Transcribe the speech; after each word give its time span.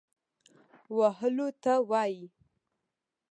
وهلو 0.97 1.47
ته 1.63 1.73
وايي. 1.89 2.25